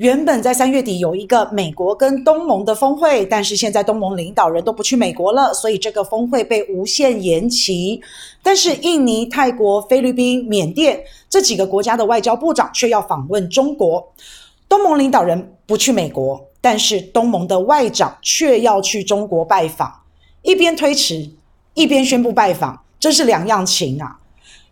[0.00, 8.00] 原本在三月底有一个美国跟东盟的峰会，但是现在东盟领导人都不去美国了，所以这个峰会被无限延期。
[8.42, 14.10] 但是印尼、泰国、菲律宾、缅甸这几个国家的外交部长却要访问中国。
[14.70, 19.92] 东盟领导人不去美国，但是东盟的外长却要去中国拜访，
[20.40, 21.28] 一边推迟，
[21.74, 24.18] 一边宣布拜访，这是两样情啊！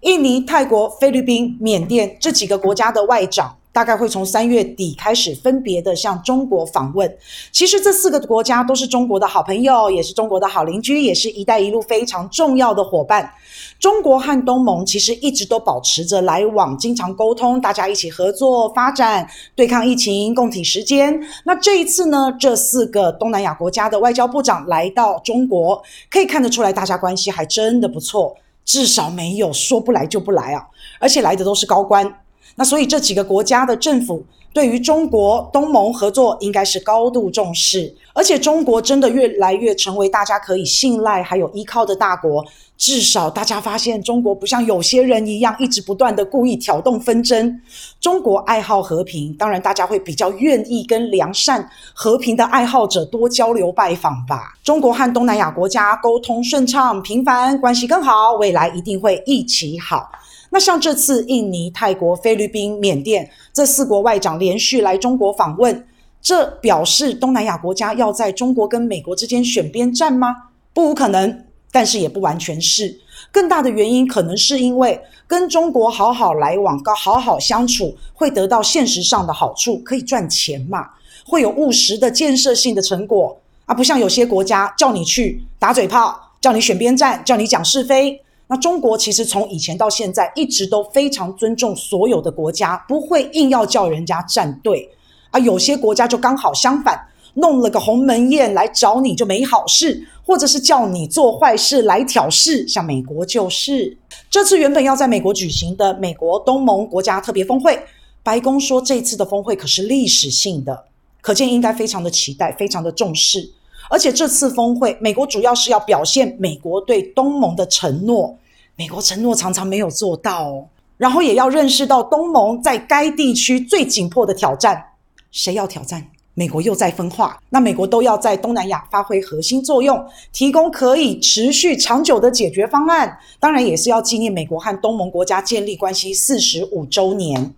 [0.01, 3.58] 印尼、泰国、菲律宾、缅甸这几个国家的外长。
[3.73, 7.17] 大概会从三月底开始分别的向中国访问。
[7.53, 13.31] 其实这四个国家都是中国的好朋友，也是中国的好邻居，也是一带一路非常重要的伙伴。
[13.79, 21.21] 中国和东盟其实一直都保持着来往，经常沟通，大家一起合作发展，对抗疫情，共体时间。
[21.45, 25.81] 那这一次呢，这四个东南亚国家的外交部长来到中国，
[26.11, 30.67] 可以看得出来，大家关系还真的不错，至少没有说不来就不来啊，
[30.99, 32.13] 而且来的都是高官。
[32.55, 42.45] 那所以这几个国家的政府对于中国东盟合作应该是高度重视，而且中国真的越来越成为大家可以信赖还有依靠的大国。
[42.77, 47.61] 至少大家发现中国不像有些人一样一直不断的故意挑动纷争。
[48.01, 54.55] 中国爱好和平，当然大家会比较愿意跟良善和平的爱好者多交流拜访吧。
[54.63, 60.09] 中国和东南亚国家沟通顺畅频繁，关系更好，未来一定会一起好。
[60.51, 65.87] 那像这次印尼、泰国、菲律宾、缅甸这四国外长连续来中国访问，
[66.23, 70.35] 这表示东南亚国家要在中国跟美国之间选边站吗？
[70.73, 72.99] 不无可能，但是也不完全是。
[73.31, 80.89] 更大的原因可能是因为跟中国好好来往、好好相处，会得到现实上的好处，可以赚钱嘛，
[81.27, 83.37] 会有务实的建设性的成果
[83.67, 88.19] 啊，不像有些国家叫你去打嘴炮，叫你选边站，叫你讲是非。
[88.51, 94.89] 那中国其实从以前到现在一直都非常尊重所有的国家，不会硬要叫人家站队。
[95.31, 96.99] 而有些国家就刚好相反，
[97.35, 103.95] 弄了个鸿门宴来找你就没好事，或者是叫你做坏事来挑事，像美国就是。
[104.31, 107.79] 这次原本要在美国举行的美国东盟国家特别峰会，
[108.23, 110.87] 白宫说这次的峰会可是历史性的，
[111.21, 113.51] 可见应该非常的期待，非常的重视。
[113.89, 118.37] 而且这次峰会，美国主要是要表现美国对东盟的承诺。
[118.77, 124.85] 美国承诺常常没有做到，然后也要认识到东盟在该地区最紧迫的挑战。
[125.33, 126.07] 谁要挑战？
[126.35, 127.43] 美国又在分化。
[127.51, 133.19] 那美国都要在东南亚发挥核心作用，提供可以持续长久的解决方案。
[133.41, 137.53] 当然，也是要纪念美国和东盟国家建立关系四十五周年。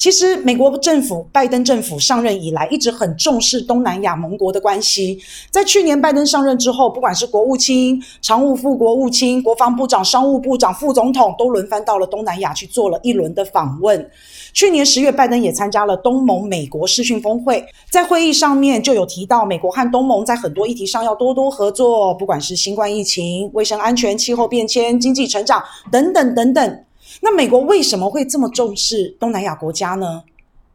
[0.00, 5.18] 其实，美国政府拜登政府上任以来，一直很重视东南亚盟国的关系。
[5.50, 14.10] 在去年拜登上任之后，不管是国务卿、常务副国务卿、国防部长、商务部长、副总统，都轮番到了东南亚去做了一轮的访问。
[14.54, 25.62] 去年十月，拜登也参加了东盟美国视讯峰会，在会议上面就有提到，美国和东盟在很多议题上要多多合作，不管是新冠疫情、卫生安全、气候变迁、经济成长
[25.92, 26.84] 等等等等。
[27.20, 30.22] 那美国为什么会这么重视东南亚国家呢？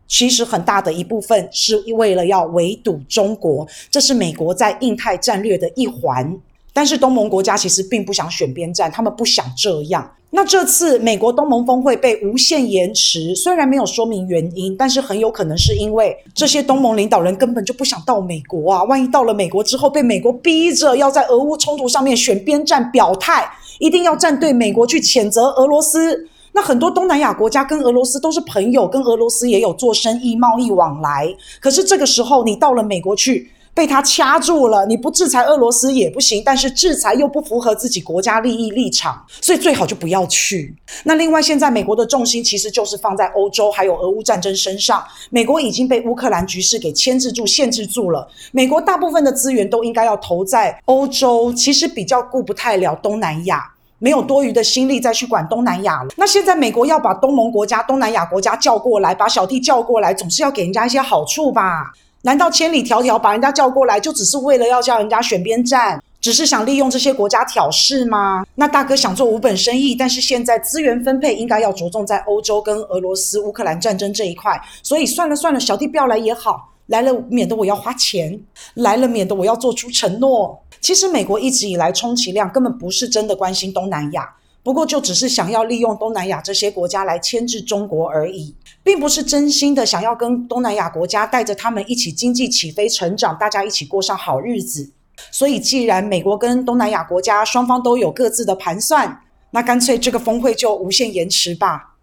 [0.07, 6.38] 其实很大的一部分是为了要围堵中国，这是美国在印太战略的一环。
[6.72, 10.12] 但是东盟国家其实并不想选边站，他们不想这样。
[10.35, 18.84] 那这次美国东盟峰会被无限延迟，虽然没有说明原因，但是很有可能是因为这些东盟领导人根本就不想到美国啊！
[18.84, 26.28] 万一到了美国之后，被美国逼着要在俄乌冲突上面选边站表态，一定要站队美国去谴责俄罗斯。
[26.51, 31.34] 那很多东南亚国家跟俄罗斯都是朋友，跟俄罗斯也有做生意、贸易往来。
[31.62, 34.86] 可是这个时候，你到了美国去，被他掐住了。
[34.86, 40.74] 你不制裁俄罗斯也不行，但是制裁又不符合自己国家利益立场，所以最好就不要去。
[41.03, 45.03] 那另外，现在美国的重心其实就是放在欧洲还有俄乌战争身上。
[45.30, 48.28] 美国已经被乌克兰局势给牵制住、限制住了。
[48.53, 53.69] 美国大部分的资源都应该要投在欧洲，其实比较顾不太了东南亚。
[53.97, 56.09] 没有多余的心力再去管东南亚了。
[56.18, 61.94] 那现在美国要把东盟国家、东南亚国家叫过来，把小弟叫过来，总是要给人家一些好处吧？
[62.25, 68.44] 难道千里迢迢把人家叫过来，就只是为了要叫人家选边站，只是想利用这些国家挑事吗？
[68.56, 76.72] 那大哥想做无本生意，但是现在资源分配应该要着重在欧洲跟俄罗斯、乌克兰战争这一块，所以算了算了，小弟不要来也好。
[76.88, 78.36] 来了，免得我要花钱；
[78.74, 80.60] 来了，免得我要做出承诺。
[80.81, 84.27] 其实，美国一直以来充其量根本不是真的关心东南亚，
[84.63, 88.56] 不过就只是想要利用东南亚这些国家来牵制中国而已，
[88.86, 94.92] 并不是真心的想要跟东南亚国家带着他们一起经济起飞成长，大家一起过上好日子。
[95.32, 101.94] 所以，既然美国跟东南亚国家双方都有各自的盘算，那干脆这个峰会就无限延迟吧。